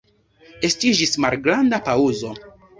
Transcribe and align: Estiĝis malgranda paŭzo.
Estiĝis 0.69 1.13
malgranda 1.27 1.83
paŭzo. 1.91 2.37